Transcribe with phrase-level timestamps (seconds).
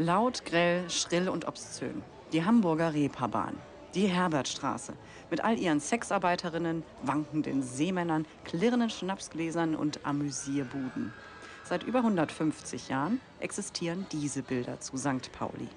[0.00, 2.02] Laut, grell, schrill und obszön.
[2.32, 3.54] Die Hamburger Reeperbahn.
[3.94, 4.94] Die Herbertstraße.
[5.30, 11.12] Mit all ihren Sexarbeiterinnen, wankenden Seemännern, klirrenden Schnapsgläsern und Amüsierbuden.
[11.64, 15.30] Seit über 150 Jahren existieren diese Bilder zu St.
[15.32, 15.68] Pauli.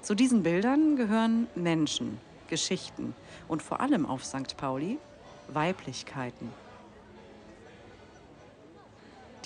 [0.00, 3.14] Zu diesen Bildern gehören Menschen, Geschichten
[3.46, 4.56] und vor allem auf St.
[4.56, 4.96] Pauli
[5.48, 6.50] Weiblichkeiten.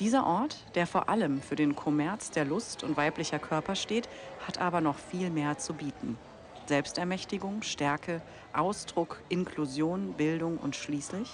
[0.01, 4.09] Dieser Ort, der vor allem für den Kommerz der Lust und weiblicher Körper steht,
[4.47, 6.17] hat aber noch viel mehr zu bieten.
[6.65, 8.23] Selbstermächtigung, Stärke,
[8.55, 11.31] Ausdruck, Inklusion, Bildung und schließlich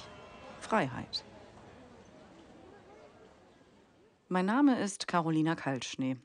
[0.59, 1.25] Freiheit.
[4.27, 6.17] Mein Name ist Carolina Kaltschnee.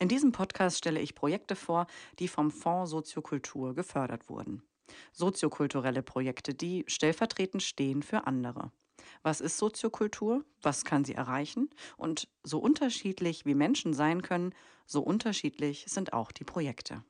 [0.00, 1.86] In diesem Podcast stelle ich Projekte vor,
[2.18, 4.62] die vom Fonds Soziokultur gefördert wurden.
[5.12, 8.72] Soziokulturelle Projekte, die stellvertretend stehen für andere.
[9.22, 10.44] Was ist Soziokultur?
[10.62, 11.70] Was kann sie erreichen?
[11.96, 14.54] Und so unterschiedlich wie Menschen sein können,
[14.86, 17.04] so unterschiedlich sind auch die Projekte.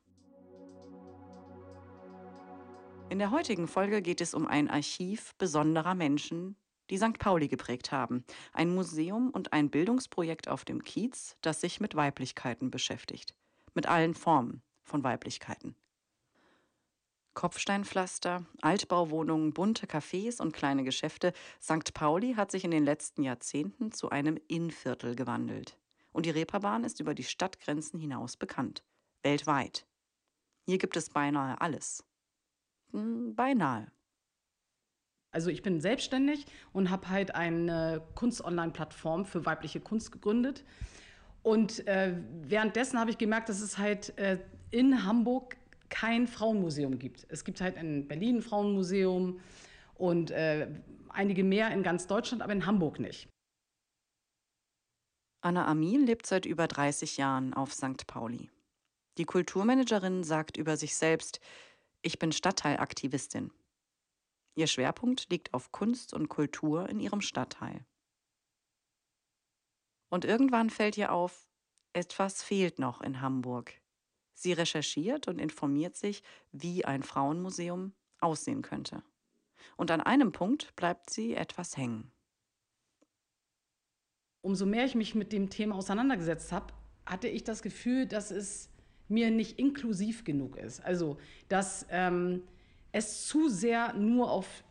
[3.09, 6.55] In der heutigen Folge geht es um ein Archiv besonderer Menschen,
[6.89, 7.19] die St.
[7.19, 8.23] Pauli geprägt haben.
[8.53, 13.35] Ein Museum und ein Bildungsprojekt auf dem Kiez, das sich mit Weiblichkeiten beschäftigt.
[13.73, 15.75] Mit allen Formen von Weiblichkeiten.
[17.33, 21.33] Kopfsteinpflaster, Altbauwohnungen, bunte Cafés und kleine Geschäfte.
[21.61, 21.93] St.
[21.93, 25.77] Pauli hat sich in den letzten Jahrzehnten zu einem Innviertel gewandelt.
[26.11, 28.83] Und die Reeperbahn ist über die Stadtgrenzen hinaus bekannt.
[29.23, 29.85] Weltweit.
[30.65, 32.05] Hier gibt es beinahe alles.
[32.91, 33.91] Hm, beinahe.
[35.31, 40.63] Also ich bin selbstständig und habe halt eine Kunst-Online-Plattform für weibliche Kunst gegründet.
[41.41, 44.37] Und äh, währenddessen habe ich gemerkt, dass es halt äh,
[44.69, 45.57] in Hamburg
[45.89, 47.25] kein Frauenmuseum gibt.
[47.29, 49.39] Es gibt halt in Berlin ein Frauenmuseum
[49.95, 50.67] und äh,
[51.09, 53.27] einige mehr in ganz Deutschland, aber in Hamburg nicht.
[55.41, 58.07] Anna Amin lebt seit über 30 Jahren auf St.
[58.07, 58.49] Pauli.
[59.17, 61.39] Die Kulturmanagerin sagt über sich selbst,
[62.01, 63.51] ich bin Stadtteilaktivistin.
[64.55, 67.85] Ihr Schwerpunkt liegt auf Kunst und Kultur in ihrem Stadtteil.
[70.09, 71.47] Und irgendwann fällt ihr auf,
[71.93, 73.82] etwas fehlt noch in Hamburg.
[74.33, 79.03] Sie recherchiert und informiert sich, wie ein Frauenmuseum aussehen könnte.
[79.77, 82.11] Und an einem Punkt bleibt sie etwas hängen.
[84.41, 86.73] Umso mehr ich mich mit dem Thema auseinandergesetzt habe,
[87.05, 88.69] hatte ich das Gefühl, dass es
[89.07, 90.79] mir nicht inklusiv genug ist.
[90.81, 91.17] Also,
[91.47, 92.43] dass ähm,
[92.91, 94.63] es zu sehr nur auf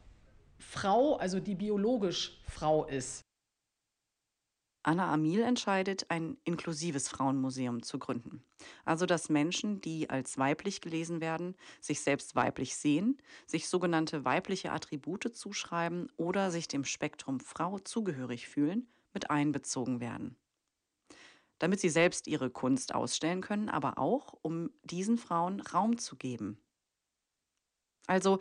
[0.59, 3.23] Frau, also die biologisch Frau ist.
[4.85, 8.45] Anna Amil entscheidet, ein inklusives Frauenmuseum zu gründen.
[8.85, 14.73] Also dass Menschen, die als weiblich gelesen werden, sich selbst weiblich sehen, sich sogenannte weibliche
[14.73, 20.37] Attribute zuschreiben oder sich dem Spektrum Frau zugehörig fühlen, mit einbezogen werden.
[21.59, 26.59] Damit sie selbst ihre Kunst ausstellen können, aber auch, um diesen Frauen Raum zu geben.
[28.07, 28.41] Also,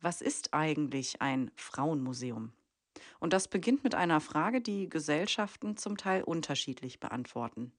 [0.00, 2.52] was ist eigentlich ein Frauenmuseum?
[3.20, 7.72] Und das beginnt mit einer Frage, die Gesellschaften zum Teil unterschiedlich beantworten.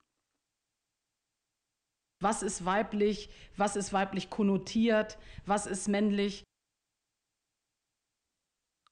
[2.20, 3.28] Was ist weiblich?
[3.56, 5.18] Was ist weiblich konnotiert?
[5.46, 6.44] Was ist männlich?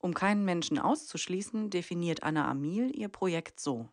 [0.00, 3.88] Um keinen Menschen auszuschließen, definiert Anna Amil ihr Projekt so.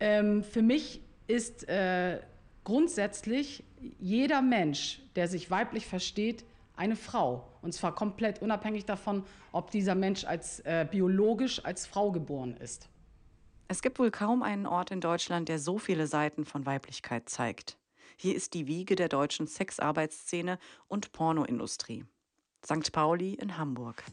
[0.00, 2.20] Ähm, für mich ist äh,
[2.64, 3.64] grundsätzlich
[4.00, 6.44] jeder Mensch, der sich weiblich versteht,
[6.76, 7.48] eine Frau.
[7.64, 12.90] Und zwar komplett unabhängig davon, ob dieser Mensch als äh, biologisch als Frau geboren ist.
[13.68, 17.78] Es gibt wohl kaum einen Ort in Deutschland, der so viele Seiten von Weiblichkeit zeigt.
[18.18, 20.58] Hier ist die Wiege der deutschen Sexarbeitsszene
[20.88, 22.04] und Pornoindustrie.
[22.62, 22.92] St.
[22.92, 24.04] Pauli in Hamburg.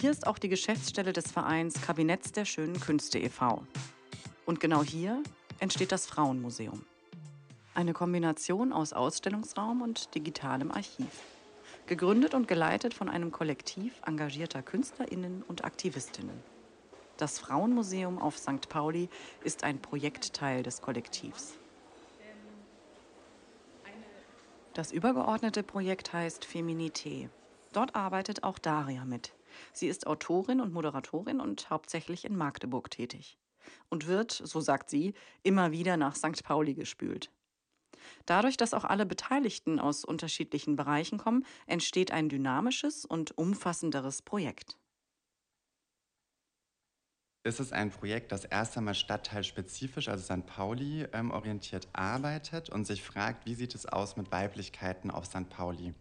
[0.00, 3.64] Hier ist auch die Geschäftsstelle des Vereins Kabinetts der schönen Künste e.V.
[4.46, 5.22] Und genau hier
[5.62, 6.84] entsteht das Frauenmuseum.
[7.72, 11.22] Eine Kombination aus Ausstellungsraum und digitalem Archiv.
[11.86, 16.42] Gegründet und geleitet von einem Kollektiv engagierter Künstlerinnen und Aktivistinnen.
[17.16, 18.68] Das Frauenmuseum auf St.
[18.68, 19.08] Pauli
[19.44, 21.52] ist ein Projektteil des Kollektivs.
[24.74, 27.28] Das übergeordnete Projekt heißt Feminité.
[27.72, 29.32] Dort arbeitet auch Daria mit.
[29.72, 33.38] Sie ist Autorin und Moderatorin und hauptsächlich in Magdeburg tätig
[33.88, 36.42] und wird, so sagt sie, immer wieder nach St.
[36.44, 37.30] Pauli gespült.
[38.26, 44.76] Dadurch, dass auch alle Beteiligten aus unterschiedlichen Bereichen kommen, entsteht ein dynamisches und umfassenderes Projekt.
[47.44, 50.46] Es ist ein Projekt, das erst einmal stadtteilspezifisch, also St.
[50.46, 55.48] Pauli, ähm, orientiert arbeitet und sich fragt, wie sieht es aus mit Weiblichkeiten auf St.
[55.48, 55.92] Pauli.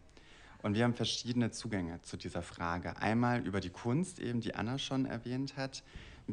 [0.62, 2.96] Und wir haben verschiedene Zugänge zu dieser Frage.
[2.98, 5.84] Einmal über die Kunst, eben die Anna schon erwähnt hat.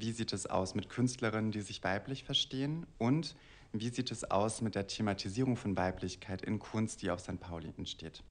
[0.00, 2.86] Wie sieht es aus mit Künstlerinnen, die sich weiblich verstehen?
[2.98, 3.34] Und
[3.72, 7.40] wie sieht es aus mit der Thematisierung von Weiblichkeit in Kunst, die auf St.
[7.40, 8.22] Pauli entsteht?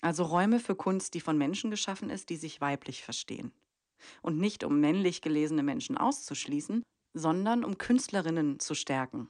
[0.00, 3.52] Also Räume für Kunst, die von Menschen geschaffen ist, die sich weiblich verstehen.
[4.22, 6.84] Und nicht um männlich gelesene Menschen auszuschließen,
[7.14, 9.28] sondern um Künstlerinnen zu stärken,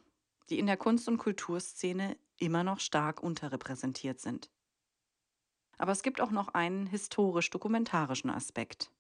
[0.51, 4.51] die in der Kunst- und Kulturszene immer noch stark unterrepräsentiert sind.
[5.79, 8.91] Aber es gibt auch noch einen historisch-dokumentarischen Aspekt.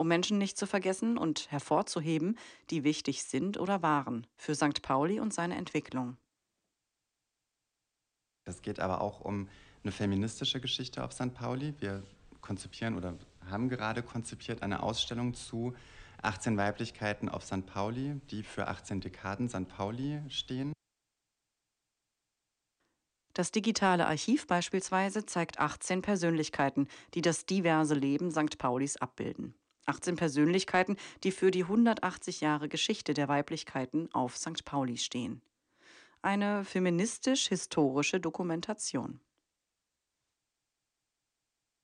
[0.00, 2.38] Um Menschen nicht zu vergessen und hervorzuheben,
[2.70, 4.80] die wichtig sind oder waren für St.
[4.80, 6.16] Pauli und seine Entwicklung.
[8.46, 9.50] Es geht aber auch um
[9.82, 11.34] eine feministische Geschichte auf St.
[11.34, 11.74] Pauli.
[11.80, 12.02] Wir
[12.40, 13.18] konzipieren oder
[13.50, 15.74] haben gerade konzipiert eine Ausstellung zu
[16.22, 17.66] 18 Weiblichkeiten auf St.
[17.66, 19.68] Pauli, die für 18 Dekaden St.
[19.68, 20.72] Pauli stehen.
[23.34, 28.56] Das digitale Archiv beispielsweise zeigt 18 Persönlichkeiten, die das diverse Leben St.
[28.56, 29.54] Paulis abbilden.
[29.86, 34.64] 18 Persönlichkeiten, die für die 180 Jahre Geschichte der Weiblichkeiten auf St.
[34.64, 35.42] Pauli stehen.
[36.22, 39.20] Eine feministisch-historische Dokumentation.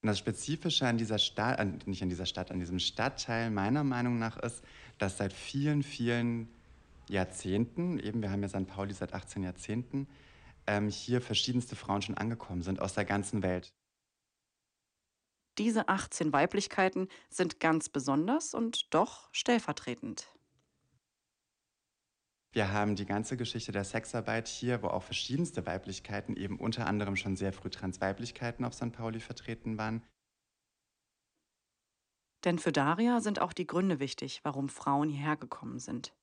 [0.03, 4.37] Das Spezifische an dieser Stadt, nicht an dieser Stadt, an diesem Stadtteil meiner Meinung nach
[4.37, 4.63] ist,
[4.99, 6.49] dass seit vielen, vielen
[7.09, 8.67] Jahrzehnten, eben wir haben ja St.
[8.67, 10.07] Pauli seit 18 Jahrzehnten,
[10.67, 13.73] ähm, hier verschiedenste Frauen schon angekommen sind aus der ganzen Welt.
[15.59, 20.29] Diese 18 Weiblichkeiten sind ganz besonders und doch stellvertretend.
[22.53, 27.17] Wir haben die ganze Geschichte der Sexarbeit hier, wo auch verschiedenste Weiblichkeiten, eben unter anderem
[27.17, 28.93] schon sehr früh Transweiblichkeiten auf St.
[28.93, 30.03] Pauli vertreten waren.
[32.45, 36.15] Denn für Daria sind auch die Gründe wichtig, warum Frauen hierher gekommen sind.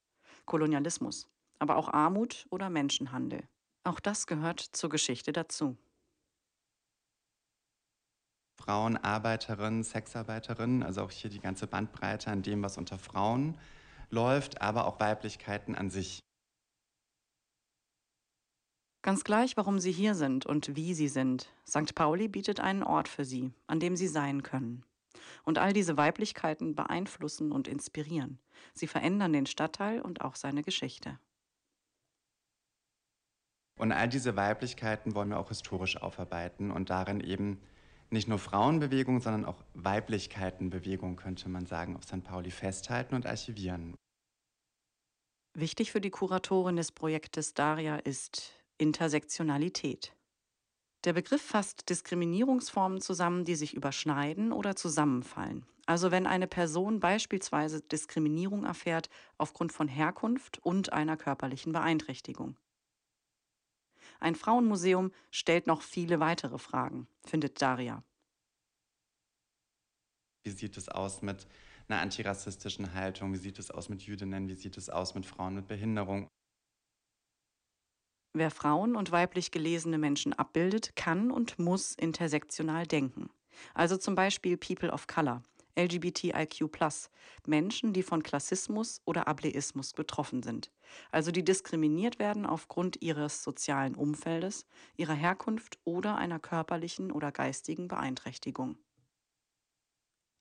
[0.44, 1.28] Kolonialismus,
[1.58, 3.48] aber auch Armut oder Menschenhandel.
[3.84, 5.76] Auch das gehört zur Geschichte dazu.
[8.64, 13.58] Frauen, Arbeiterinnen, Sexarbeiterinnen, also auch hier die ganze Bandbreite an dem, was unter Frauen
[14.08, 16.20] läuft, aber auch Weiblichkeiten an sich.
[19.02, 21.94] Ganz gleich, warum sie hier sind und wie sie sind, St.
[21.94, 24.82] Pauli bietet einen Ort für sie, an dem sie sein können.
[25.44, 28.38] Und all diese Weiblichkeiten beeinflussen und inspirieren.
[28.72, 31.18] Sie verändern den Stadtteil und auch seine Geschichte.
[33.76, 37.60] Und all diese Weiblichkeiten wollen wir auch historisch aufarbeiten und darin eben
[38.14, 42.24] nicht nur Frauenbewegung, sondern auch Weiblichkeitenbewegung, könnte man sagen, auf St.
[42.24, 43.94] Pauli festhalten und archivieren.
[45.52, 50.14] Wichtig für die Kuratorin des Projektes Daria ist Intersektionalität.
[51.04, 55.66] Der Begriff fasst Diskriminierungsformen zusammen, die sich überschneiden oder zusammenfallen.
[55.86, 62.56] Also wenn eine Person beispielsweise Diskriminierung erfährt aufgrund von Herkunft und einer körperlichen Beeinträchtigung.
[64.24, 68.02] Ein Frauenmuseum stellt noch viele weitere Fragen, findet Daria.
[70.46, 71.46] Wie sieht es aus mit
[71.88, 73.34] einer antirassistischen Haltung?
[73.34, 74.48] Wie sieht es aus mit Jüdinnen?
[74.48, 76.26] Wie sieht es aus mit Frauen mit Behinderung?
[78.32, 83.28] Wer Frauen und weiblich gelesene Menschen abbildet, kann und muss intersektional denken.
[83.74, 85.44] Also zum Beispiel People of Color,
[85.76, 86.70] LGBTIQ,
[87.46, 90.70] Menschen, die von Klassismus oder Ableismus betroffen sind,
[91.10, 94.66] also die diskriminiert werden aufgrund ihres sozialen Umfeldes,
[94.96, 98.78] ihrer Herkunft oder einer körperlichen oder geistigen Beeinträchtigung.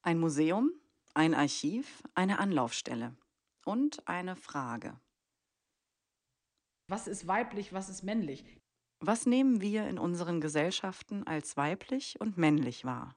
[0.02, 0.72] Ein Museum,
[1.14, 3.16] ein Archiv, eine Anlaufstelle
[3.66, 5.00] und eine Frage.
[6.88, 8.44] Was ist weiblich, was ist männlich?
[9.00, 13.16] Was nehmen wir in unseren Gesellschaften als weiblich und männlich wahr?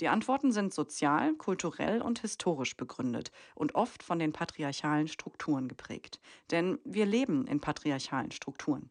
[0.00, 6.20] Die Antworten sind sozial, kulturell und historisch begründet und oft von den patriarchalen Strukturen geprägt.
[6.50, 8.90] Denn wir leben in patriarchalen Strukturen.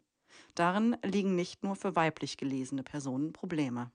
[0.54, 3.90] Darin liegen nicht nur für weiblich gelesene Personen Probleme.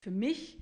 [0.00, 0.58] Für mich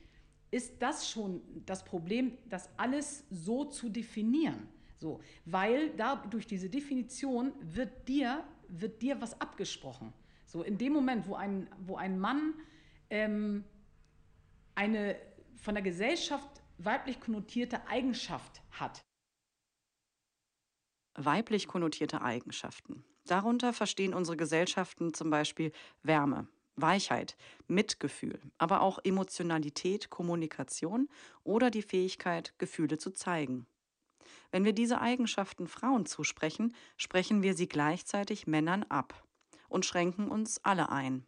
[0.51, 4.69] ist das schon das Problem, das alles so zu definieren.
[4.99, 10.13] So, weil da durch diese Definition wird dir, wird dir was abgesprochen.
[10.47, 12.55] So, in dem Moment, wo ein, wo ein Mann
[13.11, 13.65] ähm,
[14.83, 15.17] eine
[15.55, 19.05] von der Gesellschaft weiblich konnotierte Eigenschaft hat.
[21.15, 23.05] Weiblich konnotierte Eigenschaften.
[23.25, 25.71] Darunter verstehen unsere Gesellschaften zum Beispiel
[26.03, 27.37] Wärme, Weichheit,
[27.69, 31.09] Mitgefühl, aber auch Emotionalität, Kommunikation
[31.45, 33.67] oder die Fähigkeit, Gefühle zu zeigen.
[34.51, 39.23] Wenn wir diese Eigenschaften Frauen zusprechen, sprechen wir sie gleichzeitig Männern ab
[39.69, 41.25] und schränken uns alle ein.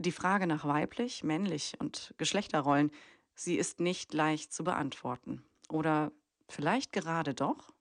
[0.00, 2.92] Die Frage nach weiblich, männlich und Geschlechterrollen,
[3.34, 5.42] sie ist nicht leicht zu beantworten.
[5.68, 6.12] Oder
[6.48, 7.72] vielleicht gerade doch?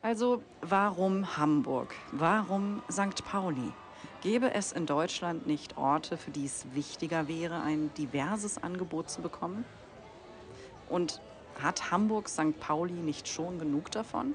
[0.00, 1.94] Also warum Hamburg?
[2.12, 3.22] Warum St.
[3.26, 3.72] Pauli?
[4.22, 9.20] Gäbe es in Deutschland nicht Orte, für die es wichtiger wäre, ein diverses Angebot zu
[9.20, 9.66] bekommen?
[10.88, 11.20] Und
[11.60, 12.58] hat Hamburg St.
[12.58, 14.34] Pauli nicht schon genug davon?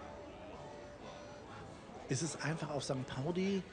[2.07, 3.07] Ist es einfach auf St.
[3.07, 3.63] Pauli?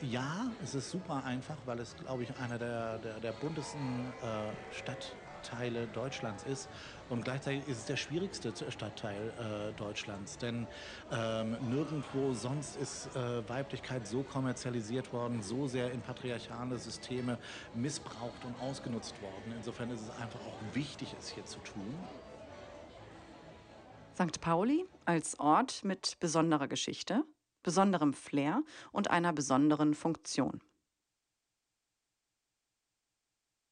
[0.00, 4.74] Ja, es ist super einfach, weil es, glaube ich, einer der, der, der buntesten äh,
[4.74, 6.68] Stadtteile Deutschlands ist.
[7.08, 10.68] Und gleichzeitig ist es der schwierigste Stadtteil äh, Deutschlands, denn
[11.10, 17.38] ähm, nirgendwo sonst ist äh, Weiblichkeit so kommerzialisiert worden, so sehr in patriarchale Systeme
[17.74, 19.52] missbraucht und ausgenutzt worden.
[19.56, 21.94] Insofern ist es einfach auch wichtig, es hier zu tun.
[24.14, 24.40] St.
[24.40, 27.24] Pauli als Ort mit besonderer Geschichte,
[27.62, 30.60] besonderem Flair und einer besonderen Funktion.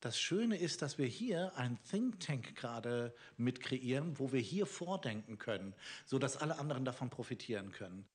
[0.01, 4.65] Das Schöne ist, dass wir hier ein Think Tank gerade mit kreieren, wo wir hier
[4.65, 5.75] vordenken können,
[6.07, 8.09] sodass alle anderen davon profitieren können.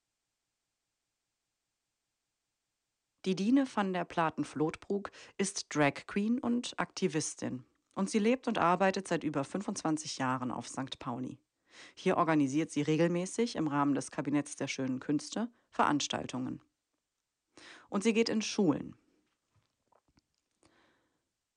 [3.25, 7.63] Die Diene van der Platen-Flothbrug ist Drag Queen und Aktivistin.
[7.94, 11.00] Und sie lebt und arbeitet seit über 25 Jahren auf St.
[11.00, 11.39] Pauli.
[11.94, 16.62] Hier organisiert sie regelmäßig im Rahmen des Kabinetts der schönen Künste Veranstaltungen.
[17.89, 18.96] Und sie geht in Schulen.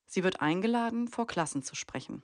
[0.05, 2.23] Sie wird eingeladen, vor Klassen zu sprechen.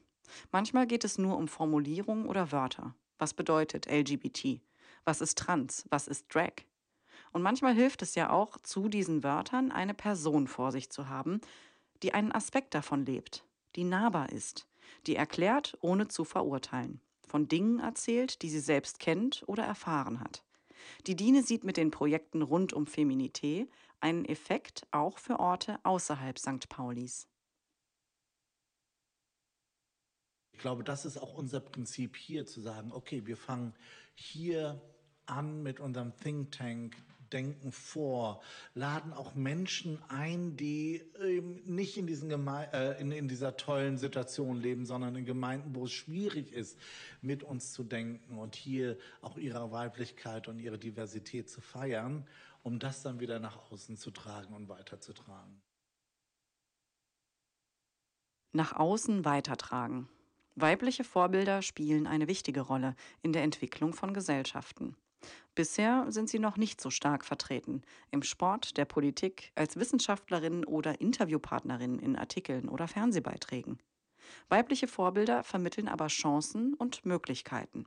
[0.52, 2.96] Manchmal geht es nur um Formulierungen oder Wörter.
[3.18, 4.62] Was bedeutet LGBT?
[5.04, 5.86] Was ist trans?
[5.90, 6.66] Was ist Drag?
[7.32, 11.42] Und manchmal hilft es ja auch, zu diesen Wörtern eine Person vor sich zu haben,
[12.02, 14.68] die einen Aspekt davon lebt, die nahbar ist,
[15.06, 20.44] die erklärt, ohne zu verurteilen von Dingen erzählt, die sie selbst kennt oder erfahren hat.
[21.08, 23.68] Die Diene sieht mit den Projekten rund um Feminité
[24.00, 26.70] einen Effekt auch für Orte außerhalb St.
[26.70, 27.28] Paulis.
[30.54, 33.74] Ich glaube, das ist auch unser Prinzip hier, zu sagen, okay, wir fangen
[34.14, 34.82] hier
[35.26, 36.96] an mit unserem Think Tank,
[37.32, 38.42] denken vor,
[38.74, 43.98] laden auch Menschen ein, die eben nicht in, diesen Geme äh, in, in dieser tollen
[43.98, 46.78] Situation leben, sondern in Gemeinden, wo es schwierig ist,
[47.22, 52.28] mit uns zu denken und hier auch ihre Weiblichkeit und ihre Diversität zu feiern,
[52.64, 55.62] um das dann wieder nach außen zu tragen und weiterzutragen.
[58.54, 60.08] Nach außen weitertragen.
[60.56, 64.96] Weibliche Vorbilder spielen eine wichtige Rolle in der Entwicklung von Gesellschaften.
[65.56, 67.82] Bisher sind sie noch nicht so stark vertreten.
[68.12, 73.80] Im Sport, der Politik, als Wissenschaftlerinnen oder Interviewpartnerinnen in Artikeln oder Fernsehbeiträgen.
[74.50, 77.86] Weibliche Vorbilder vermitteln aber Chancen und Möglichkeiten.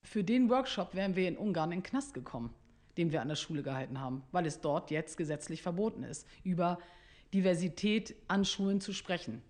[0.05, 2.55] Für den Workshop wären wir in Ungarn in den Knast gekommen,
[2.97, 6.79] den wir an der Schule gehalten haben, weil es dort jetzt gesetzlich verboten ist, über
[7.33, 9.43] Diversität an Schulen zu sprechen.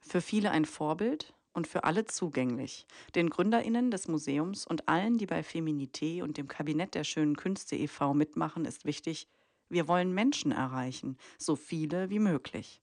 [0.00, 2.86] Für viele ein Vorbild und für alle zugänglich.
[3.14, 7.76] Den GründerInnen des Museums und allen, die bei Feminité und dem Kabinett der schönen Künste
[7.76, 8.14] e.V.
[8.14, 9.28] mitmachen, ist wichtig,
[9.68, 12.80] wir wollen Menschen erreichen, so viele wie möglich.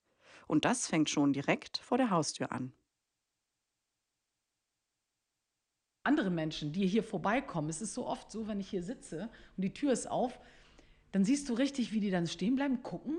[0.48, 2.74] Und das fängt schon direkt vor der Haustür an.
[6.06, 9.64] Andere Menschen, die hier vorbeikommen, es ist so oft so, wenn ich hier sitze und
[9.64, 10.40] die Tür ist auf,
[11.12, 13.18] dann siehst du richtig, wie die dann stehen bleiben, gucken.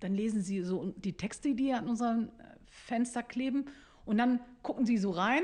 [0.00, 3.66] Dann lesen sie so die Texte, die an unseren äh, Fenster kleben.
[4.04, 5.42] Und dann gucken sie so rein,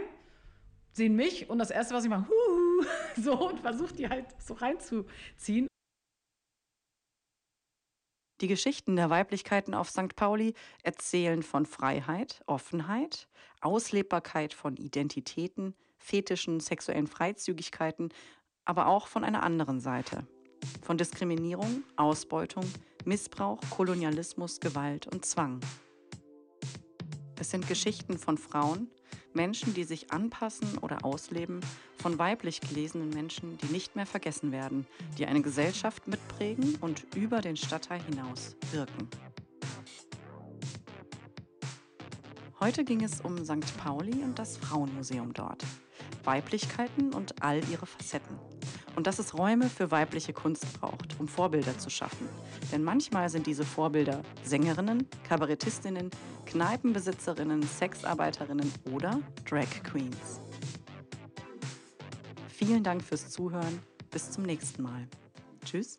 [0.93, 2.87] sehen mich und das Erste, was ich mache, huhu,
[3.23, 5.66] so und versucht die halt so reinzuziehen.
[8.43, 10.14] Die Geschichten der Weiblichkeiten auf St.
[10.14, 10.52] Pauli
[10.83, 13.28] erzählen von Freiheit, Offenheit,
[13.62, 15.75] Auslebbarkeit von Identitäten,
[16.06, 18.10] Fetischen, sexuellen Freizügigkeiten
[18.64, 20.26] aber auch von einer anderen Seite.
[20.82, 22.64] Von Diskriminierung, Ausbeutung,
[23.04, 25.60] Missbrauch, Kolonialismus, Gewalt und Zwang.
[27.40, 28.88] Es sind Geschichten von Frauen,
[29.34, 31.60] Menschen, die sich anpassen oder ausleben,
[31.98, 34.86] von weiblich gelesenen Menschen, die nicht mehr vergessen werden,
[35.18, 39.08] die eine Gesellschaft mitprägen und über den Stadtteil hinaus wirken.
[42.58, 43.76] Heute ging es um St.
[43.76, 45.62] Pauli und das Frauenmuseum dort.
[46.26, 48.38] Weiblichkeiten und all ihre Facetten.
[48.97, 52.28] Und dass es Räume für weibliche Kunst braucht, um Vorbilder zu schaffen.
[52.73, 56.11] Denn manchmal sind diese Vorbilder Sängerinnen, Kabarettistinnen,
[56.47, 60.40] Kneipenbesitzerinnen, Sexarbeiterinnen oder Drag Queens.
[62.49, 63.80] Vielen Dank fürs Zuhören.
[64.11, 65.06] Bis zum nächsten Mal.
[65.64, 65.99] Tschüss.